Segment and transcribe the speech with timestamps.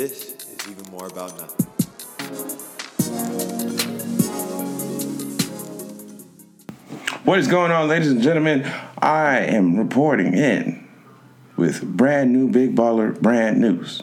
[0.00, 1.66] This is even more about nothing.
[7.24, 8.64] What is going on, ladies and gentlemen?
[9.02, 10.88] I am reporting in
[11.58, 14.02] with brand new Big Baller Brand News.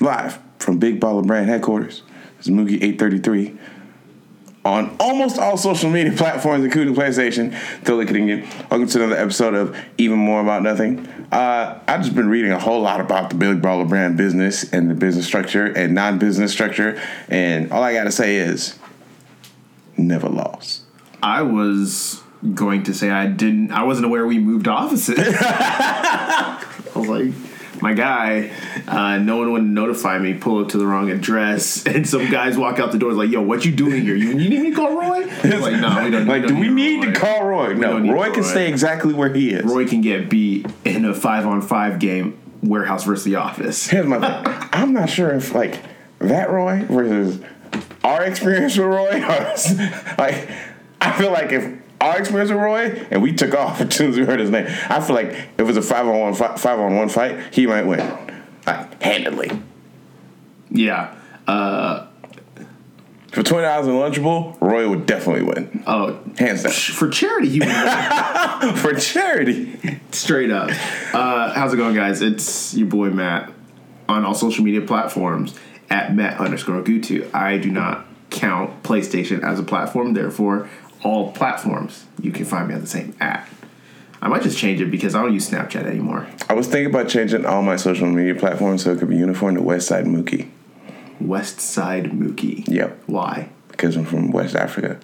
[0.00, 2.02] Live from Big Baller Brand headquarters.
[2.40, 3.56] Is Mookie 833
[4.64, 7.52] on almost all social media platforms, including PlayStation.
[7.78, 8.46] Totally kidding you.
[8.70, 11.06] Welcome to another episode of Even More About Nothing.
[11.32, 14.90] Uh, I've just been reading a whole lot about the Big Baller Brand business and
[14.90, 17.00] the business structure and non business structure.
[17.28, 18.78] And all I got to say is
[19.96, 20.82] never lost.
[21.22, 22.22] I was
[22.54, 23.72] going to say I didn't.
[23.72, 25.18] I wasn't aware we moved offices.
[25.40, 27.32] I was like,
[27.82, 28.50] my guy.
[28.86, 30.34] Uh, no one would notify me.
[30.34, 33.12] Pull up to the wrong address, and some guys walk out the door.
[33.12, 34.14] Like, yo, what you doing here?
[34.14, 35.26] You, you need me to call Roy?
[35.62, 36.26] Like, no, we don't.
[36.26, 37.12] Like, we do don't we need Roy.
[37.12, 37.74] to call Roy?
[37.74, 38.48] No, don't Roy can Roy.
[38.48, 39.64] stay exactly where he is.
[39.64, 42.38] Roy can get beat in a five on five game.
[42.62, 43.88] Warehouse versus the office.
[43.88, 44.68] Here's my thing.
[44.72, 45.80] I'm not sure if like
[46.20, 47.42] that Roy versus
[48.04, 49.18] our experience with Roy.
[50.16, 50.48] Like,
[51.00, 54.18] I feel like if our experience with Roy and we took off as soon as
[54.18, 56.56] we heard his name, I feel like if it was a five on one fi-
[56.56, 58.00] five on one fight, he might win,
[58.66, 59.50] like handedly.
[60.70, 61.14] Yeah.
[61.46, 62.06] Uh,
[63.32, 66.72] For twenty dollars in Lunchable, Roy would definitely win, oh, hands down.
[66.72, 67.68] for charity, he would
[68.78, 70.70] For charity, Straight up.
[71.14, 72.20] Uh, how's it going, guys?
[72.22, 73.52] It's your boy Matt
[74.08, 75.58] on all social media platforms
[75.90, 77.32] at Matt underscore Gutu.
[77.34, 80.68] I do not count PlayStation as a platform, therefore,
[81.02, 83.48] all platforms you can find me on the same app.
[84.20, 86.28] I might just change it because I don't use Snapchat anymore.
[86.48, 89.56] I was thinking about changing all my social media platforms so it could be uniform
[89.56, 90.48] to Westside Mookie.
[91.20, 92.66] West Side Mookie.
[92.68, 93.02] Yep.
[93.06, 93.48] Why?
[93.68, 95.00] because I'm from West Africa.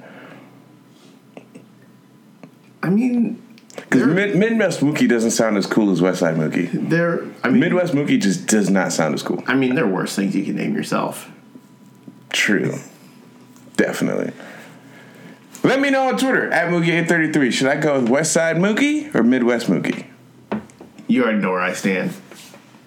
[2.82, 3.42] I mean,
[3.74, 6.88] Because Mid- Midwest Mookie doesn't sound as cool as Westside Mookie.
[6.88, 7.24] they're.
[7.42, 9.42] I mean, Midwest Mookie just does not sound as cool.
[9.46, 11.28] I mean, there are worse things you can name yourself.
[12.30, 12.76] True.
[13.76, 14.32] Definitely.
[15.62, 17.52] Let me know on Twitter at Mookie833.
[17.52, 20.06] Should I go with Westside Mookie or Midwest Mookie?
[21.06, 22.12] You already know where I stand.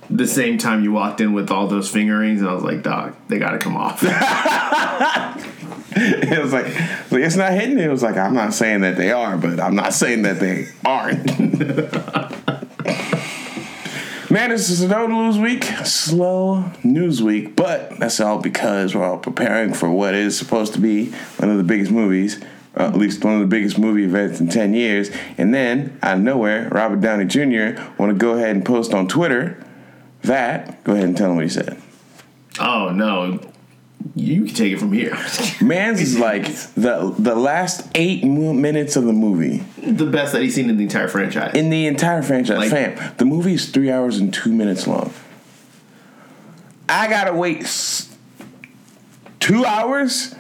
[0.10, 3.16] The same time you walked in with all those fingerings, and I was like, dog,
[3.28, 4.04] they gotta come off.
[5.94, 6.68] It was like,
[7.12, 7.78] like, it's not hitting.
[7.78, 10.70] It was like, I'm not saying that they are, but I'm not saying that they
[10.86, 11.38] aren't.
[14.32, 19.04] Man, this is a no news week, slow news week, but that's all because we're
[19.04, 22.40] all preparing for what is supposed to be one of the biggest movies,
[22.78, 25.10] uh, at least one of the biggest movie events in 10 years.
[25.38, 27.82] And then, out of nowhere, Robert Downey Jr.
[27.98, 29.62] want to go ahead and post on Twitter
[30.24, 31.82] that, go ahead and tell him what he said.
[32.60, 33.40] oh no,
[34.16, 35.18] you can take it from here.
[35.62, 36.46] Man's is like
[36.76, 40.78] the the last eight mo- minutes of the movie the best that he's seen in
[40.78, 41.54] the entire franchise.
[41.56, 42.58] in the entire franchise.
[42.58, 45.12] Like- Fam, the movie is three hours and two minutes long.
[46.90, 48.16] I gotta wait s-
[49.40, 50.36] two hours,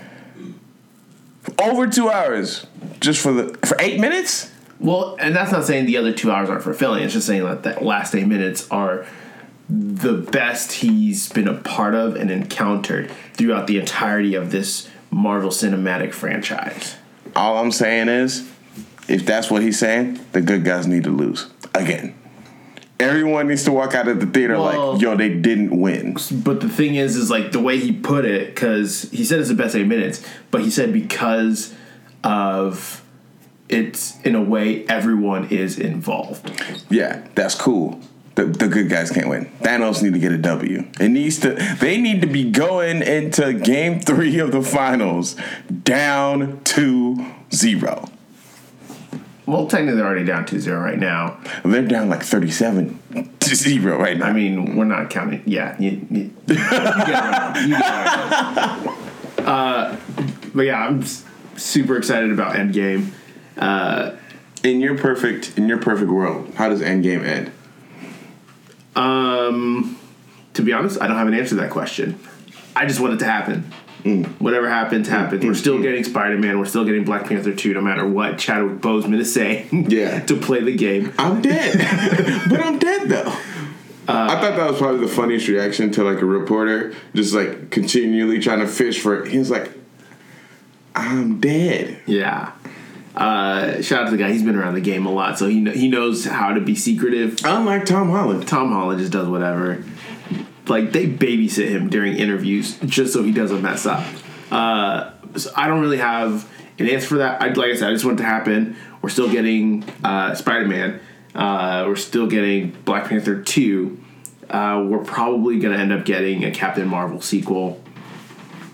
[1.59, 2.65] over two hours,
[2.99, 4.51] just for the for eight minutes.
[4.79, 7.03] well, and that's not saying the other two hours aren't fulfilling.
[7.03, 9.05] It's just saying that the last eight minutes are
[9.69, 15.49] the best he's been a part of and encountered throughout the entirety of this Marvel
[15.49, 16.95] Cinematic franchise.
[17.35, 18.49] All I'm saying is,
[19.07, 22.15] if that's what he's saying, the good guys need to lose again.
[23.01, 26.15] Everyone needs to walk out of the theater Well- like, yo, they didn't win.
[26.31, 29.49] But the thing is, is like the way he put it, because he said it's
[29.49, 31.73] the best eight minutes, but he said because
[32.23, 33.03] of
[33.69, 36.51] it's in a way everyone is involved.
[36.89, 37.99] Yeah, that's cool.
[38.35, 39.51] The, the good guys can't win.
[39.61, 40.85] Thanos need to get a W.
[40.99, 41.53] It needs to.
[41.79, 45.35] They need to be going into Game Three of the finals
[45.83, 48.09] down to zero.
[49.51, 51.37] Well, technically they're already down 2-0 right now.
[51.65, 52.97] They're down like thirty-seven
[53.41, 54.27] to zero right now.
[54.27, 55.43] I mean, we're not counting.
[55.45, 57.67] Yeah, you, you, you get it.
[57.67, 58.97] You get it.
[59.41, 59.97] Uh,
[60.53, 61.03] but yeah, I'm
[61.57, 63.07] super excited about Endgame.
[63.57, 64.11] Uh,
[64.63, 67.51] in your perfect in your perfect world, how does Endgame end?
[68.95, 69.97] um,
[70.53, 72.19] to be honest, I don't have an answer to that question.
[72.75, 73.73] I just want it to happen.
[74.03, 74.25] Mm.
[74.41, 75.43] Whatever happens, happens.
[75.45, 75.83] We're mm, still mm.
[75.83, 76.57] getting Spider Man.
[76.59, 80.21] We're still getting Black Panther 2, no matter what Chadwick Boseman is saying Yeah.
[80.21, 81.13] to play the game.
[81.17, 81.77] I'm dead,
[82.49, 83.33] but I'm dead though.
[84.07, 87.69] Uh, I thought that was probably the funniest reaction to like a reporter, just like
[87.69, 89.23] continually trying to fish for.
[89.25, 89.71] He was like,
[90.95, 92.51] "I'm dead." Yeah.
[93.15, 94.31] Uh, shout out to the guy.
[94.31, 96.75] He's been around the game a lot, so he kn- he knows how to be
[96.75, 97.37] secretive.
[97.43, 98.47] Unlike Tom Holland.
[98.47, 99.83] Tom Holland just does whatever.
[100.67, 104.05] Like they babysit him during interviews just so he doesn't mess up.
[104.51, 107.41] Uh, so I don't really have an answer for that.
[107.41, 108.75] I, like I said, I just want it to happen.
[109.01, 110.99] We're still getting uh, Spider Man.
[111.33, 113.99] Uh, we're still getting Black Panther two.
[114.49, 117.81] uh, we're probably gonna end up getting a Captain Marvel sequel,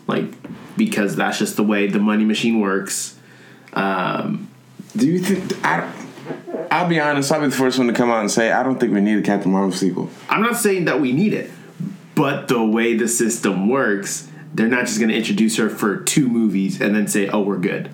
[0.08, 0.26] like
[0.76, 3.18] because that's just the way the money machine works.
[3.74, 4.50] Um,
[4.96, 5.64] Do you think?
[5.66, 5.92] I,
[6.72, 7.32] I'll be honest.
[7.32, 9.20] I'll be the first one to come out and say I don't think we need
[9.20, 10.10] a Captain Marvel sequel.
[10.30, 11.52] I'm not saying that we need it,
[12.18, 16.82] but the way the system works, they're not just gonna introduce her for two movies
[16.82, 17.90] and then say, "Oh, we're good."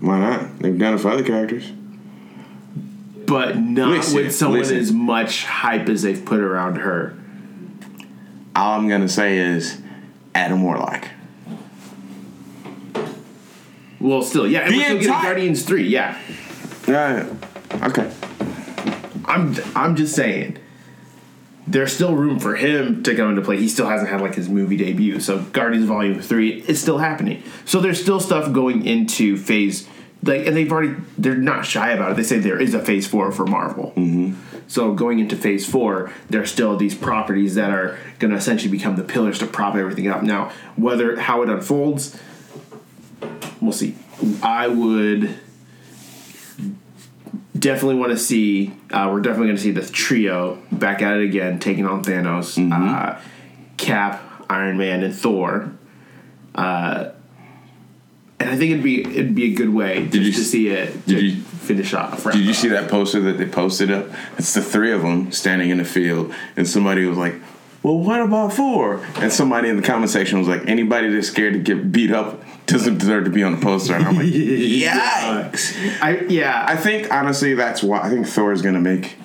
[0.00, 0.58] Why not?
[0.60, 1.72] They've done it for other characters.
[3.26, 4.76] But not Listen, with someone listen.
[4.78, 7.14] as much hype as they've put around her.
[8.54, 9.78] All I'm gonna say is
[10.34, 11.08] Adam Warlock.
[14.00, 15.88] Well, still, yeah, and The we're still entire- Guardians three.
[15.88, 16.16] Yeah,
[16.86, 17.26] Yeah.
[17.82, 18.10] Okay.
[19.24, 20.56] I'm I'm just saying.
[21.70, 23.58] There's still room for him to come into play.
[23.58, 27.42] He still hasn't had like his movie debut, so Guardians Volume Three is still happening.
[27.66, 29.86] So there's still stuff going into Phase,
[30.22, 32.16] like, and they've already they're not shy about it.
[32.16, 33.92] They say there is a Phase Four for Marvel.
[33.96, 34.34] Mm-hmm.
[34.66, 38.96] So going into Phase Four, there's still these properties that are going to essentially become
[38.96, 40.22] the pillars to prop everything up.
[40.22, 42.18] Now, whether how it unfolds,
[43.60, 43.94] we'll see.
[44.42, 45.38] I would
[47.58, 48.72] definitely want to see.
[48.90, 52.58] Uh, we're definitely going to see the trio back at it again, taking on Thanos,
[52.72, 53.20] uh,
[53.76, 55.72] Cap, Iron Man, and Thor.
[56.54, 57.10] Uh,
[58.40, 61.06] and I think it'd be it'd be a good way just you to see it
[61.06, 62.24] did to you- finish off.
[62.24, 64.06] Did you see that poster that they posted up?
[64.38, 67.34] It's the three of them standing in the field, and somebody was like,
[67.82, 69.04] "Well, what about four?
[69.16, 72.42] And somebody in the comment section was like, "Anybody that's scared to get beat up
[72.68, 76.64] doesn't deserve to be on the poster." And I'm like, "Yikes!" I yeah.
[76.68, 79.16] I think honestly, that's why I think Thor is gonna make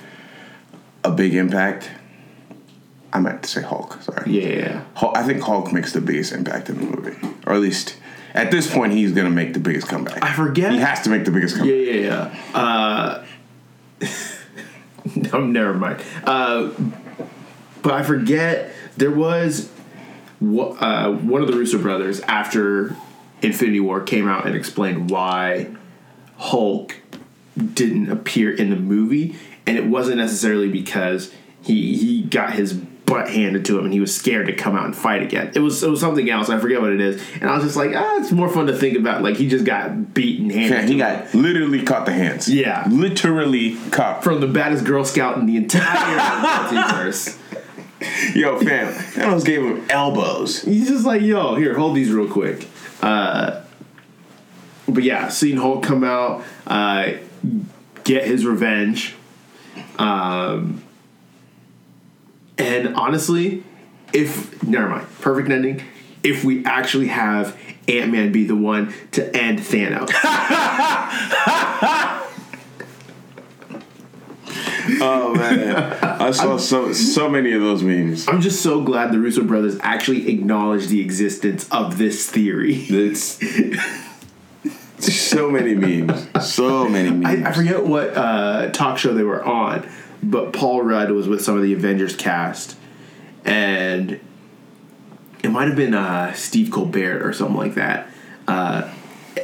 [1.04, 1.90] a big impact.
[3.12, 4.02] I meant to say Hulk.
[4.02, 4.32] Sorry.
[4.32, 4.84] yeah.
[4.96, 7.96] Hulk, I think Hulk makes the biggest impact in the movie, or at least
[8.34, 10.24] at this point, he's gonna make the biggest comeback.
[10.24, 10.72] I forget.
[10.72, 11.76] He has to make the biggest comeback.
[11.76, 12.60] Yeah, yeah, yeah.
[12.60, 13.26] Uh,
[15.16, 16.02] no, never mind.
[16.24, 16.72] Uh,
[17.84, 19.70] but I forget there was
[20.42, 22.96] uh, one of the Russo brothers after
[23.44, 25.68] Infinity War came out and explained why
[26.38, 26.96] Hulk
[27.74, 29.36] didn't appear in the movie,
[29.68, 34.00] and it wasn't necessarily because he he got his butt handed to him and he
[34.00, 35.52] was scared to come out and fight again.
[35.54, 36.50] It was it was something else.
[36.50, 38.76] I forget what it is, and I was just like, ah, it's more fun to
[38.76, 39.22] think about.
[39.22, 40.72] Like he just got beaten handed.
[40.76, 42.50] Yeah, he him got literally caught the hands.
[42.50, 42.86] Yeah.
[42.90, 44.24] literally caught.
[44.24, 45.84] from the baddest Girl Scout in the entire
[46.44, 47.38] multiverse.
[48.36, 50.62] Yo, fam, Thanos gave him elbows.
[50.62, 52.68] He's just like, yo, here, hold these real quick.
[53.02, 53.62] Uh,
[54.88, 57.14] but yeah, seeing Hulk come out, uh,
[58.04, 59.16] get his revenge.
[59.98, 60.84] Um,
[62.58, 63.64] and honestly,
[64.14, 65.82] if never mind, perfect ending.
[66.24, 67.58] If we actually have
[67.88, 70.10] Ant Man be the one to end Thanos,
[75.02, 78.28] Oh man, I saw so so many of those memes.
[78.28, 82.86] I'm just so glad the Russo brothers actually acknowledged the existence of this theory.
[82.90, 83.40] It's
[85.00, 86.28] so many memes.
[86.42, 87.46] So many memes.
[87.46, 89.90] I, I forget what uh, talk show they were on,
[90.22, 92.78] but Paul Rudd was with some of the Avengers cast,
[93.46, 94.20] and
[95.44, 98.08] it might have been uh, Steve Colbert or something like that.
[98.48, 98.90] Uh,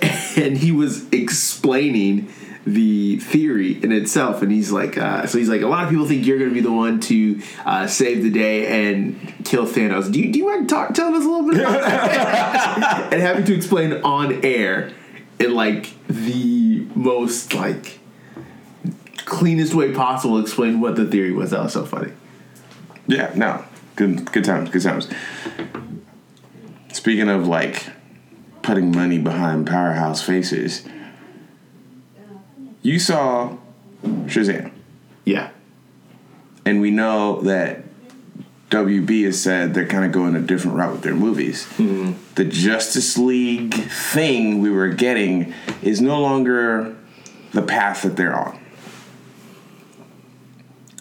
[0.35, 2.31] and he was explaining
[2.65, 6.05] the theory in itself, and he's like, uh, so he's like, a lot of people
[6.05, 10.11] think you're going to be the one to uh, save the day and kill Thanos.
[10.11, 13.09] Do you do you mind talk, tell us a little bit about that?
[13.13, 14.91] and having to explain on air
[15.39, 17.99] in like the most like
[19.25, 21.51] cleanest way possible explain what the theory was.
[21.51, 22.11] That was so funny.
[23.07, 23.63] Yeah, no.
[23.95, 25.09] Good good times, good times.
[26.91, 27.87] Speaking of like
[28.61, 30.85] putting money behind powerhouse faces,
[32.81, 33.57] you saw
[34.03, 34.71] Shazam.
[35.25, 35.49] Yeah.
[36.65, 37.83] And we know that
[38.69, 41.65] WB has said they're kind of going a different route with their movies.
[41.77, 42.13] Mm-hmm.
[42.35, 46.95] The Justice League thing we were getting is no longer
[47.51, 48.63] the path that they're on.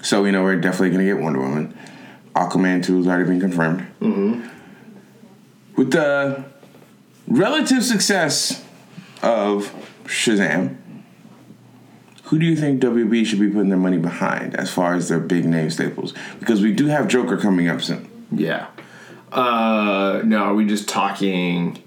[0.00, 1.76] So we know we're definitely going to get Wonder Woman.
[2.35, 3.87] Aquaman 2 has already been confirmed.
[4.00, 4.49] Mm-hmm.
[5.76, 6.44] With the
[7.26, 8.64] relative success
[9.23, 9.70] of
[10.04, 10.77] Shazam,
[12.28, 15.18] who do you think WB should be putting their money behind as far as their
[15.18, 16.12] big name staples?
[16.38, 18.08] Because we do have Joker coming up soon.
[18.30, 18.66] Yeah.
[19.32, 21.82] Uh, now, are we just talking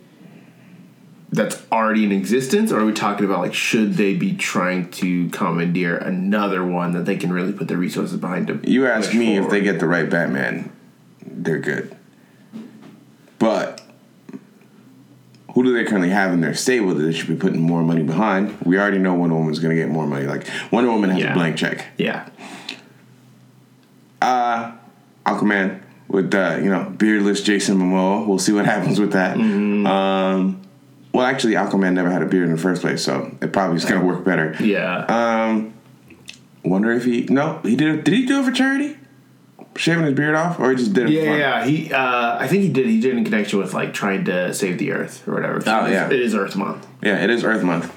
[1.32, 5.30] that's already in existence, or are we talking about like should they be trying to
[5.30, 8.48] commandeer another one that they can really put their resources behind?
[8.48, 10.72] To You ask me if they get the right Batman,
[11.24, 11.96] they're good.
[13.38, 13.82] But
[15.54, 18.04] who do they currently have in their stable that they should be putting more money
[18.04, 18.58] behind?
[18.66, 20.26] We already know Wonder Woman's going to get more money.
[20.26, 21.32] Like Wonder Woman has Yeah.
[21.32, 21.86] a blank check.
[21.98, 22.28] Yeah.
[25.26, 28.26] Aquaman with uh, you know beardless Jason Momoa.
[28.28, 29.38] We'll see what happens with that.
[29.38, 30.62] Um,
[31.14, 33.86] well, actually, Aquaman never had a beard in the first place, so it probably is
[33.86, 34.56] gonna work better.
[34.60, 35.06] Yeah.
[35.50, 35.74] Um,
[36.64, 38.98] wonder if he no he did it- did he do it for charity?
[39.78, 41.12] Shaving his beard off, or he just did it?
[41.14, 41.66] yeah, yeah.
[41.66, 42.88] He, uh, I think he did.
[42.88, 45.62] He did in connection with like trying to save the Earth or whatever.
[45.66, 46.08] Oh, yeah.
[46.08, 46.86] it is Earth Month.
[47.02, 47.92] Yeah, it is Earth Month,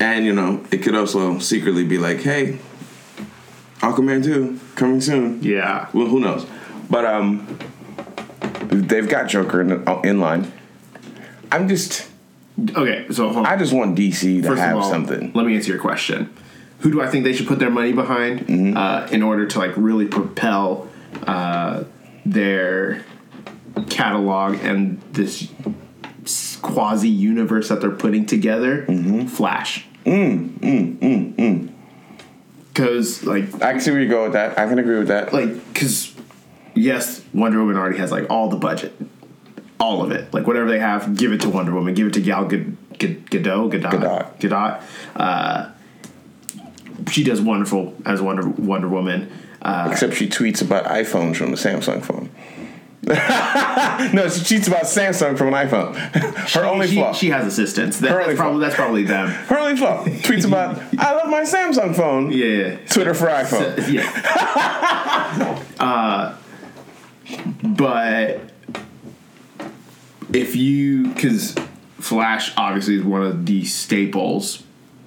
[0.00, 2.58] and you know it could also secretly be like, hey,
[3.78, 5.40] Aquaman two coming soon.
[5.42, 5.88] Yeah.
[5.92, 6.46] Well, who knows?
[6.90, 7.46] But um,
[8.68, 9.70] they've got Joker in,
[10.04, 10.52] in line.
[11.52, 12.08] I'm just,
[12.76, 13.46] Okay, so hold on.
[13.46, 15.32] I just want DC to First have all, something.
[15.34, 16.34] let me answer your question.
[16.80, 18.76] Who do I think they should put their money behind Mm-hmm.
[18.76, 20.88] uh, in order to like really propel
[21.26, 21.84] uh,
[22.24, 23.04] their
[23.88, 25.48] catalog and this
[26.62, 28.84] quasi universe that they're putting together?
[28.86, 29.26] Mm-hmm.
[29.26, 29.86] Flash.
[30.04, 31.72] Mm, mm, mm, mm.
[32.68, 34.58] Because like I can see where you go with that.
[34.58, 35.32] I can agree with that.
[35.32, 36.14] like because
[36.74, 38.94] yes wonder woman already has like all the budget
[39.80, 42.20] all of it like whatever they have give it to wonder woman give it to
[42.20, 44.38] gal Gad- Gad- gadot gadot Gadot.
[44.38, 44.82] gadot
[45.16, 45.70] uh,
[47.10, 49.30] she does wonderful as wonder wonder woman
[49.62, 52.30] uh, Except she tweets about iPhones from the Samsung phone.
[53.06, 55.94] no, she tweets about Samsung from an iPhone.
[56.54, 57.12] Her only she, flaw.
[57.12, 60.04] she has assistants that, that's, probably, that's probably them Her only flaw.
[60.04, 62.30] Tweets about I love my Samsung phone.
[62.30, 62.76] yeah, yeah.
[62.88, 63.90] Twitter for iPhone.
[63.90, 65.64] yeah.
[65.80, 66.36] uh,
[67.62, 68.40] but
[70.32, 71.54] if you, because
[71.98, 74.62] Flash obviously is one of the staples.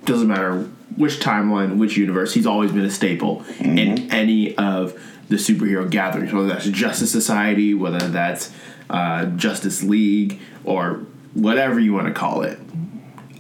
[0.06, 2.34] Doesn't matter which timeline, which universe.
[2.34, 7.74] He's always been a staple in any of the superhero gatherings, whether that's Justice Society,
[7.74, 8.52] whether that's
[8.90, 12.60] uh, Justice League, or whatever you want to call it.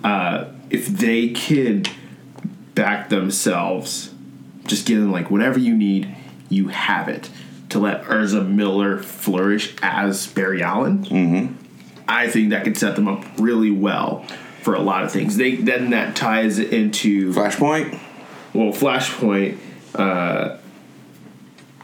[0.04, 1.90] Uh, if they could
[2.74, 4.14] back themselves
[4.66, 6.16] just give them like whatever you need,
[6.50, 7.30] you have it.
[7.70, 11.56] To let Ezra Miller flourish as Barry Allen, mm-hmm.
[12.08, 14.26] I think that could set them up really well
[14.64, 15.38] for a lot of things.
[15.38, 18.00] They then that ties into Flashpoint.
[18.54, 19.58] well Flashpoint,
[19.96, 20.58] uh,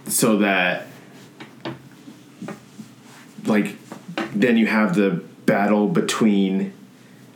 [0.05, 0.87] so that
[3.45, 3.75] like
[4.33, 6.73] then you have the battle between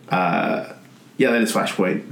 [0.09, 0.73] uh,
[1.17, 2.05] yeah that is Flashpoint,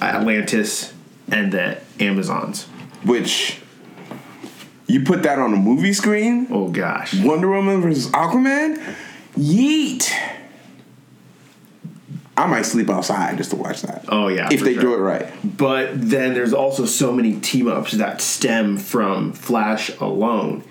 [0.00, 0.92] Atlantis,
[1.30, 2.64] and the Amazons.
[3.04, 3.60] Which
[4.86, 6.48] you put that on a movie screen?
[6.50, 7.14] Oh gosh.
[7.14, 8.76] Wonder Woman versus Aquaman?
[9.36, 10.12] Yeet.
[12.36, 14.06] I might sleep outside just to watch that.
[14.08, 14.48] Oh yeah.
[14.50, 14.82] if they sure.
[14.82, 15.28] do it right.
[15.44, 20.64] But then there's also so many team ups that stem from Flash alone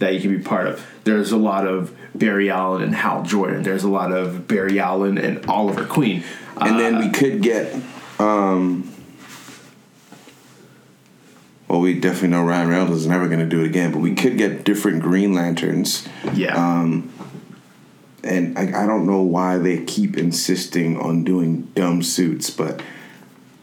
[0.00, 0.84] that you can be part of.
[1.04, 3.62] There's a lot of Barry Allen and Hal Jordan.
[3.62, 6.24] There's a lot of Barry Allen and Oliver Queen.
[6.60, 7.74] And then Uh, we could get
[8.18, 8.90] um
[11.68, 14.36] well we definitely know Ryan Reynolds is never gonna do it again, but we could
[14.36, 16.06] get different Green Lanterns.
[16.34, 17.10] yeah, Um,
[18.24, 22.82] and I, I don't know why they keep insisting on doing dumb suits, but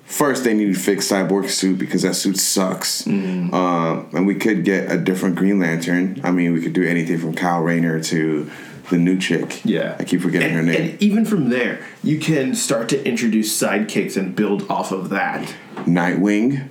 [0.05, 3.03] first they need to fix Cyborg's suit because that suit sucks.
[3.03, 3.53] Mm-hmm.
[3.53, 6.21] Uh, and we could get a different Green Lantern.
[6.23, 8.49] I mean, we could do anything from Kyle Rayner to
[8.89, 9.61] the new chick.
[9.63, 9.95] yeah.
[9.99, 10.91] I keep forgetting her name.
[10.91, 15.53] And even from there, you can start to introduce sidekicks and build off of that.
[15.85, 16.67] Nightwing,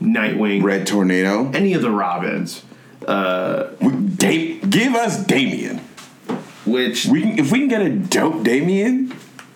[0.00, 1.50] Nightwing, Red Tornado.
[1.52, 2.62] any of the Robins,
[3.80, 5.80] We, da- give us Damian.
[6.66, 9.10] Which We can, if we can get a dope Damian.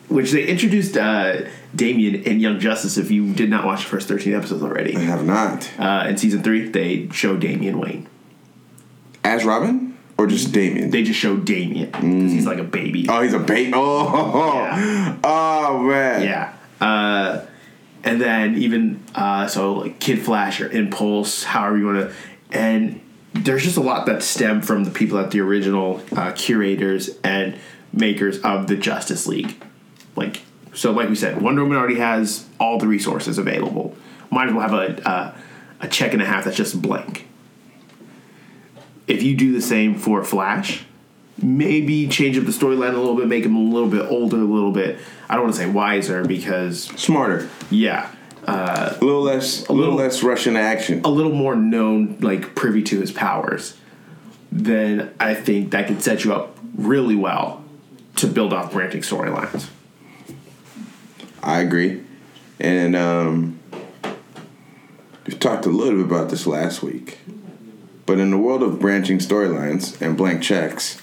[0.08, 1.42] which they introduced uh,
[1.74, 2.96] Damian in Young Justice.
[2.98, 5.70] If you did not watch the first thirteen episodes already, I have not.
[5.78, 8.06] uh, in season three, they show Damian Wayne.
[9.24, 10.90] As Robin or just Damian?
[10.90, 13.06] They just show Damian because he's like a baby.
[13.08, 13.72] oh, he's a bait.
[13.74, 15.16] Oh, Yeah.
[15.24, 16.22] oh man.
[16.22, 16.54] Yeah.
[16.80, 17.44] Uh,
[18.04, 22.14] and then even uh, so like Kid Flash or Impulse, however you want to,
[22.56, 23.00] and
[23.34, 27.58] there's just a lot that stem from the people at the original uh, curators and
[27.92, 29.62] makers of the Justice League.
[30.16, 30.42] Like
[30.74, 33.96] so, like we said, Wonder Woman already has all the resources available.
[34.30, 35.36] Might as well have a uh,
[35.80, 37.26] a check and a half that's just blank.
[39.06, 40.84] If you do the same for Flash,
[41.42, 44.40] maybe change up the storyline a little bit, make him a little bit older, a
[44.40, 44.98] little bit.
[45.28, 47.48] I don't want to say wiser because Smarter.
[47.70, 48.10] yeah,
[48.48, 49.66] A little less.
[49.66, 51.02] A little, little- less Russian action.
[51.04, 53.76] a little more known, like privy to his powers.
[54.50, 57.62] Then I think that can set you up really well
[58.16, 59.68] to build off branching storylines.
[61.42, 62.02] I agree.
[62.58, 63.60] And um,
[65.26, 67.18] we talked a little bit about this last week.
[68.06, 71.00] But in the world of branching storylines and blank checks,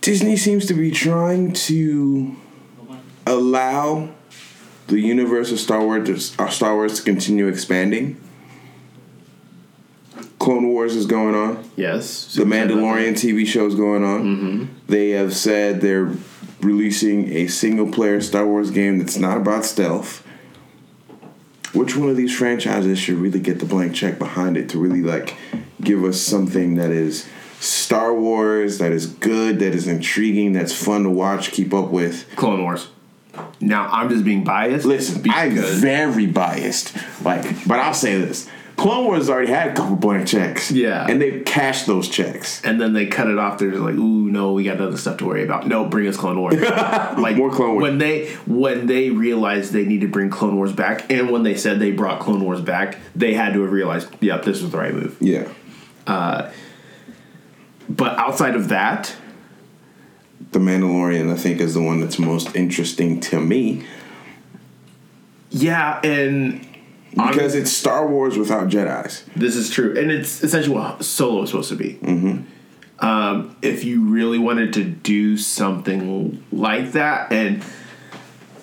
[0.00, 2.34] Disney seems to be trying to
[3.26, 4.10] allow
[4.86, 8.20] the universe of Star Wars uh, Star Wars to continue expanding.
[10.38, 11.70] Clone Wars is going on.
[11.74, 12.34] Yes.
[12.34, 14.68] The Mandalorian TV show is going on.
[14.88, 16.12] They have said they're
[16.60, 20.26] releasing a single player Star Wars game that's not about stealth.
[21.72, 25.02] Which one of these franchises should really get the blank check behind it to really
[25.02, 25.34] like
[25.80, 27.26] give us something that is
[27.58, 32.28] Star Wars, that is good, that is intriguing, that's fun to watch, keep up with?
[32.36, 32.88] Clone Wars.
[33.64, 34.84] Now I'm just being biased.
[34.84, 36.94] Listen, I'm very biased.
[37.24, 40.70] Like, but I'll say this: Clone Wars already had a couple blank checks.
[40.70, 41.06] Yeah.
[41.08, 42.62] and they've cashed those checks.
[42.64, 43.58] and then they cut it off.
[43.58, 45.66] They're just like, "Ooh, no, we got other stuff to worry about.
[45.66, 47.82] No, bring us Clone Wars." like More Clone Wars.
[47.82, 51.56] When they when they realized they need to bring Clone Wars back, and when they
[51.56, 54.78] said they brought Clone Wars back, they had to have realized, "Yep, this was the
[54.78, 55.48] right move." Yeah.
[56.06, 56.50] Uh,
[57.88, 59.14] but outside of that,
[60.52, 63.84] The Mandalorian, I think, is the one that's most interesting to me
[65.54, 66.66] yeah, and
[67.14, 69.24] because it's Star Wars without Jedi's.
[69.36, 71.94] This is true, and it's essentially what Solo is supposed to be.
[71.94, 73.04] Mm-hmm.
[73.04, 77.64] Um, if you really wanted to do something like that, and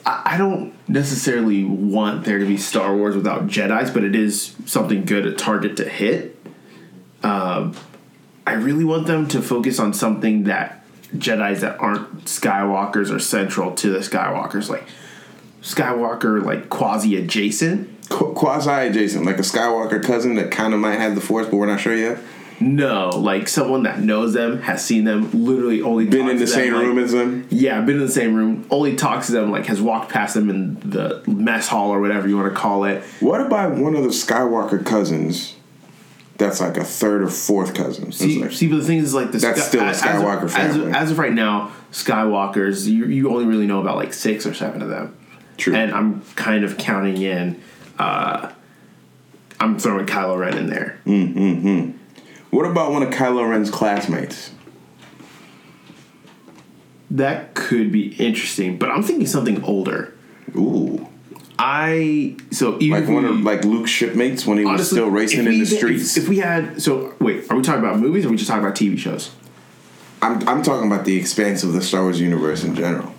[0.05, 4.53] I, I don't necessarily want there to be Star Wars without Jedi's, but it is
[4.65, 6.37] something good a target to hit.
[7.23, 7.73] Um,
[8.45, 10.80] I really want them to focus on something that
[11.15, 14.85] Jedi's that aren't Skywalkers are central to the Skywalkers, like
[15.61, 17.89] Skywalker, like quasi adjacent.
[18.09, 21.55] Qu- Quasi adjacent, like a Skywalker cousin that kind of might have the Force, but
[21.57, 22.17] we're not sure yet.
[22.59, 26.73] No, like someone that knows them, has seen them, literally only Been in the same
[26.73, 27.47] like- room as them.
[27.49, 30.49] Yeah, been in the same room, only talks to them, like has walked past them
[30.49, 33.01] in the mess hall or whatever you want to call it.
[33.19, 35.55] What about one of the Skywalker cousins?
[36.41, 38.11] That's like a third or fourth cousin.
[38.11, 40.75] See, like- see, but the thing is, like the That's still a Skywalker as, as,
[40.75, 40.91] family.
[40.91, 44.81] as of right now, Skywalkers, you you only really know about like six or seven
[44.81, 45.15] of them.
[45.57, 45.75] True.
[45.75, 47.61] And I'm kind of counting in.
[47.99, 48.51] uh
[49.59, 50.99] I'm throwing Kylo Ren in there.
[51.05, 51.93] Mm, mm, mm.
[52.49, 54.49] what about one of Kylo Ren's classmates?
[57.11, 60.15] That could be interesting, but I'm thinking something older.
[60.55, 61.07] Ooh,
[61.63, 65.39] I so even like one of like Luke's shipmates when he was Honestly, still racing
[65.41, 66.17] in the if- streets.
[66.17, 68.63] If, we had, so wait, are we talking about movies or are we just talking
[68.63, 69.29] about TV shows?
[70.23, 73.13] I'm I'm talking about the expanse of the Star Wars universe in general.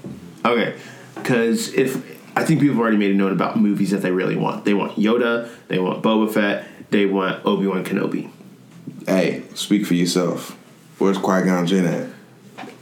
[0.44, 0.76] Okay,
[1.14, 1.96] because if
[2.36, 4.74] I think people have already made a note about movies that they really want, they
[4.74, 8.28] want Yoda, they want Boba Fett, they want Obi Wan Kenobi.
[9.06, 10.58] Hey, speak for yourself.
[10.98, 12.08] Where's Qui Gon Jinn at?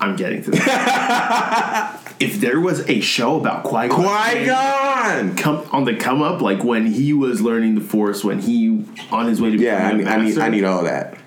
[0.01, 2.00] I'm getting to that.
[2.21, 5.37] if there was a show about Qui Gon, Qui Gon.
[5.37, 9.27] come on the come up, like when he was learning the Force, when he on
[9.27, 11.19] his way to Yeah, I need, a I need I need all that.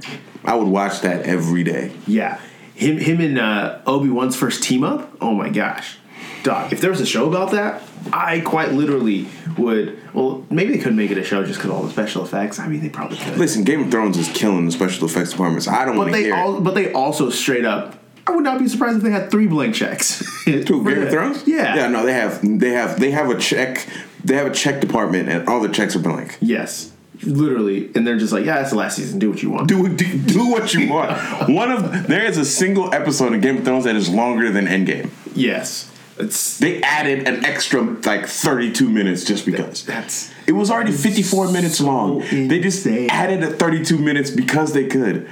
[0.45, 1.91] I would watch that every day.
[2.05, 2.39] Yeah,
[2.75, 5.11] him him and uh, Obi Wan's first team up.
[5.19, 5.97] Oh my gosh,
[6.43, 6.71] Doc!
[6.71, 9.27] If there was a show about that, I quite literally
[9.57, 9.99] would.
[10.13, 12.59] Well, maybe they couldn't make it a show just because of all the special effects.
[12.59, 13.37] I mean, they probably could.
[13.37, 15.67] Listen, Game of Thrones is killing the special effects departments.
[15.67, 16.35] I don't want to they hear.
[16.35, 17.95] all, but they also straight up.
[18.25, 20.19] I would not be surprised if they had three blank checks.
[20.45, 21.43] Who, Game of Thrones?
[21.47, 21.75] Yeah.
[21.75, 23.87] Yeah, no, they have they have they have a check
[24.23, 26.37] they have a check department and all the checks are blank.
[26.39, 26.91] Yes,
[27.23, 29.19] literally, and they're just like, yeah, it's the last season.
[29.19, 29.67] Do what you want.
[29.67, 31.49] Do, do do what you want.
[31.49, 34.65] One of there is a single episode of Game of Thrones that is longer than
[34.67, 35.09] Endgame.
[35.35, 39.83] yes, it's They added an extra like 32 minutes just because.
[39.83, 42.19] that's It was already 54 minutes long.
[42.21, 43.09] They just insane.
[43.09, 45.27] added a 32 minutes because they could.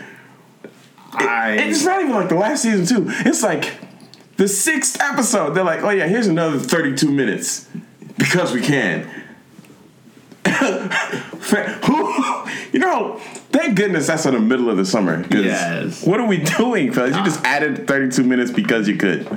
[1.13, 1.57] I.
[1.59, 3.05] It's not even like the last season too.
[3.25, 3.73] It's like
[4.37, 5.53] the sixth episode.
[5.53, 7.67] They're like, oh yeah, here's another 32 minutes
[8.17, 9.09] because we can.
[10.61, 13.17] Who, you know,
[13.51, 15.25] thank goodness that's in the middle of the summer.
[15.31, 16.05] Yes.
[16.05, 17.15] What are we doing, fellas?
[17.15, 19.27] You just added 32 minutes because you could.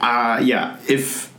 [0.00, 1.32] Uh, yeah, if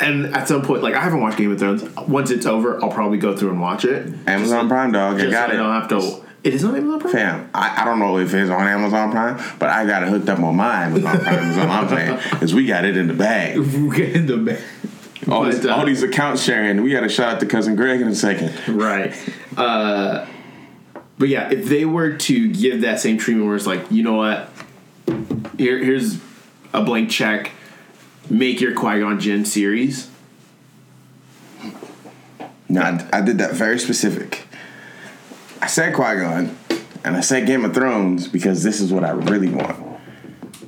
[0.00, 1.82] and at some point, like I haven't watched Game of Thrones.
[2.08, 4.12] Once it's over, I'll probably go through and watch it.
[4.26, 5.16] Amazon Prime, dog.
[5.16, 6.29] I Just got so I don't have to.
[6.42, 7.12] It is on Amazon Prime.
[7.12, 10.28] Fam, I, I don't know if it's on Amazon Prime, but I got it hooked
[10.28, 11.50] up on my Amazon Prime.
[11.50, 13.58] Is all I'm saying, because we got it in the bag.
[13.80, 14.62] We Get in the bag.
[15.28, 16.82] All, But, these, uh, all these accounts sharing.
[16.82, 18.74] We got to shout out to cousin Greg in a second.
[18.74, 19.12] Right.
[19.54, 20.26] Uh,
[21.18, 24.14] but yeah, if they were to give that same treatment, where it's like, you know
[24.14, 24.48] what,
[25.58, 26.18] here here's
[26.72, 27.52] a blank check,
[28.30, 30.08] make your Qui Gon Jinn series.
[32.70, 34.46] No, I, I did that very specific.
[35.62, 36.56] I said Qui Gon,
[37.04, 40.00] and I said Game of Thrones because this is what I really want: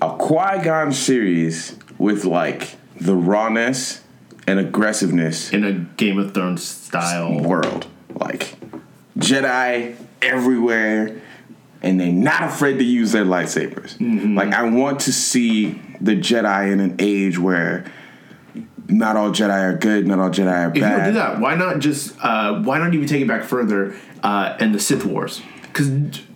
[0.00, 4.02] a Qui Gon series with like the rawness
[4.46, 7.40] and aggressiveness in a Game of Thrones style.
[7.40, 8.56] world, like
[9.18, 11.20] Jedi everywhere,
[11.80, 13.96] and they're not afraid to use their lightsabers.
[13.96, 14.36] Mm-hmm.
[14.36, 17.84] Like I want to see the Jedi in an age where.
[18.88, 20.06] Not all Jedi are good.
[20.06, 21.06] Not all Jedi are If you don't bad.
[21.06, 24.74] do that, why not just uh, why not even take it back further uh, and
[24.74, 25.40] the Sith Wars?
[25.62, 25.90] because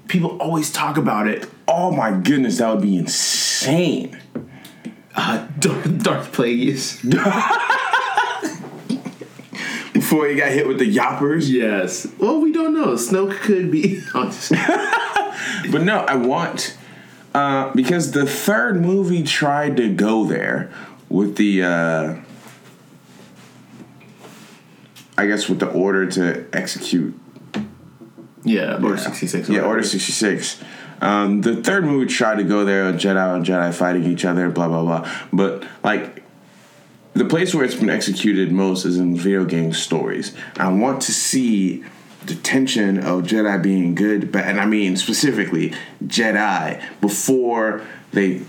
[0.08, 1.48] people always talk about it.
[1.68, 4.18] Oh my goodness, that would be insane.
[5.14, 7.02] Uh, Darth, Darth Plagueis.
[9.92, 11.50] Before he got hit with the yoppers.
[11.50, 12.06] Yes.
[12.18, 12.94] Well, we don't know.
[12.94, 14.00] Snoke could be.
[15.70, 16.76] But no, I want
[17.34, 20.70] uh, because the third movie tried to go there
[21.08, 22.14] with the uh,
[25.18, 27.18] I guess with the order to execute
[28.46, 29.50] yeah, Order 66.
[29.50, 29.60] or Yeah.
[29.62, 30.62] Order 66.
[31.00, 34.68] Um, the third movie tried to go there, Jedi and Jedi fighting each other, blah,
[34.68, 35.10] blah, blah.
[35.32, 36.22] But, like,
[37.12, 40.34] the place where it's been executed most is in video game stories.
[40.58, 41.84] I want to see
[42.24, 45.72] the tension of Jedi being good, bad, and I mean specifically
[46.04, 48.42] Jedi before they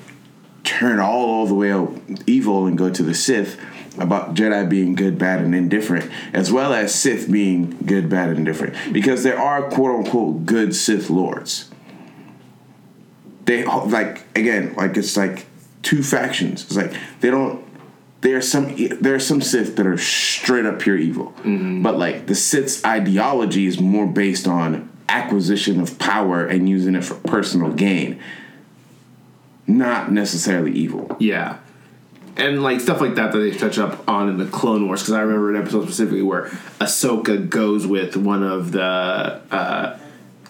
[0.63, 1.87] turn all all the way
[2.25, 3.59] evil and go to the Sith
[3.99, 8.39] about Jedi being good, bad, and indifferent, as well as Sith being good, bad, and
[8.39, 8.75] indifferent.
[8.93, 11.69] Because there are quote unquote good Sith lords.
[13.45, 15.45] They like again, like it's like
[15.81, 16.63] two factions.
[16.63, 17.65] It's like they don't.
[18.21, 21.81] There are some there are some Sith that are straight up pure evil, mm-hmm.
[21.81, 27.03] but like the Sith's ideology is more based on acquisition of power and using it
[27.03, 28.19] for personal gain,
[29.65, 31.15] not necessarily evil.
[31.19, 31.59] Yeah.
[32.37, 35.13] And like stuff like that that they touch up on in the Clone Wars because
[35.13, 36.45] I remember an episode specifically where
[36.79, 39.97] Ahsoka goes with one of the uh,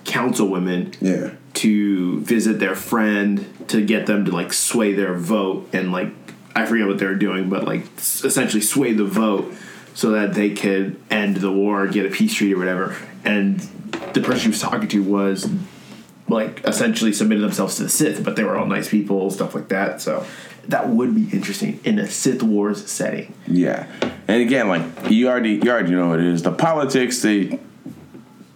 [0.03, 1.31] council women Yeah.
[1.55, 6.09] to visit their friend to get them to like sway their vote and like
[6.55, 9.53] I forget what they were doing, but like essentially sway the vote
[9.93, 12.95] so that they could end the war, get a peace treaty or whatever.
[13.23, 13.59] And
[14.13, 15.49] the person she was talking to was
[16.27, 19.69] like essentially submitted themselves to the Sith, but they were all nice people, stuff like
[19.69, 20.01] that.
[20.01, 20.25] So
[20.67, 23.33] that would be interesting in a Sith Wars setting.
[23.47, 23.87] Yeah,
[24.27, 26.43] and again, like you already you already know what it is.
[26.43, 27.59] The politics, the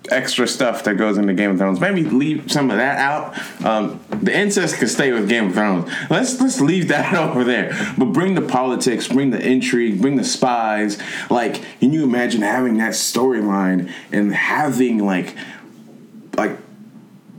[0.09, 1.79] extra stuff that goes into Game of Thrones.
[1.79, 3.65] Maybe leave some of that out.
[3.65, 5.91] Um, the incest could stay with Game of Thrones.
[6.09, 7.71] Let's let's leave that over there.
[7.97, 11.01] But bring the politics, bring the intrigue, bring the spies.
[11.29, 15.35] Like, can you imagine having that storyline and having like
[16.37, 16.57] like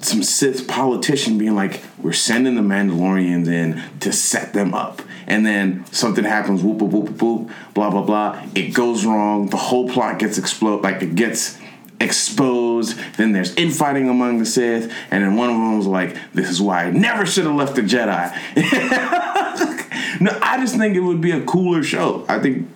[0.02, 5.46] some Sith politician being like, "We're sending the Mandalorians in to set them up," and
[5.46, 8.42] then something happens, whoop, whoop, whoop, whoop, blah, blah, blah.
[8.54, 9.48] It goes wrong.
[9.48, 11.58] The whole plot gets explode, like it gets
[12.00, 12.98] exposed.
[13.16, 16.60] Then there's infighting among the Sith, and then one of them was like, "This is
[16.60, 18.32] why I never should have left the Jedi."
[20.20, 22.24] no, I just think it would be a cooler show.
[22.28, 22.68] I think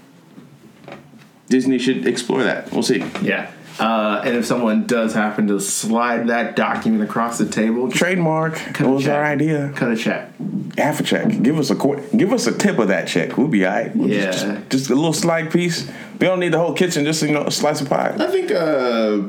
[1.49, 2.73] Disney should explore that.
[2.73, 3.05] We'll see.
[3.23, 3.51] Yeah.
[3.79, 8.55] Uh, and if someone does happen to slide that document across the table, Trademark.
[8.55, 9.15] cut That was check.
[9.15, 9.73] our idea.
[9.77, 10.31] Cut a check.
[10.79, 11.43] half a check.
[11.43, 13.37] Give us a qu- give us a tip of that check.
[13.37, 13.95] We'll be alright.
[13.95, 14.31] We'll Yeah.
[14.33, 15.87] Just, just a little slight piece.
[16.19, 17.05] We don't need the whole kitchen.
[17.05, 18.15] Just you know, a slice of pie.
[18.19, 19.21] I think uh,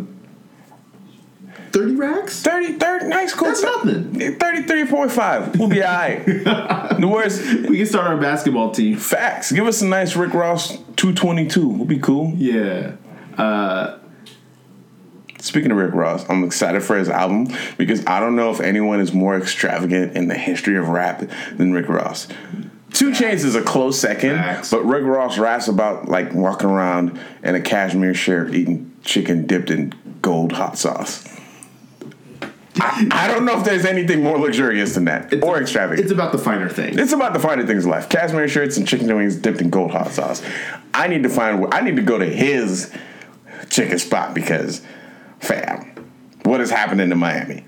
[1.71, 2.41] thirty racks.
[2.41, 3.49] 30, 30, nice, cool.
[3.49, 4.13] That's nothing.
[4.13, 5.57] 33.5.
[5.57, 6.25] We'll be alright.
[6.25, 8.95] the worst We can start our basketball team.
[8.97, 9.51] facts.
[9.51, 11.67] Give us a nice Rick Ross 222.
[11.67, 12.31] We'll be cool.
[12.35, 12.93] Yeah.
[15.39, 17.47] Speaking of Rick Ross, I'm excited for his album
[17.77, 21.73] because I don't know if anyone is more extravagant in the history of rap than
[21.73, 22.27] Rick Ross.
[22.93, 24.71] 2 Chainz is a close second, Facts.
[24.71, 29.69] but Rick Ross raps about like walking around in a cashmere shirt eating chicken dipped
[29.69, 31.23] in gold hot sauce.
[32.79, 36.01] I, I don't know if there's anything more luxurious than that or extravagant.
[36.05, 36.97] It's about the finer things.
[36.97, 38.09] It's about the finer things in life.
[38.09, 40.43] Cashmere shirts and chicken wings dipped in gold hot sauce.
[40.93, 41.73] I need to find.
[41.73, 42.93] I need to go to his
[43.69, 44.81] chicken spot because,
[45.39, 45.93] fam,
[46.43, 47.63] what is happening in Miami?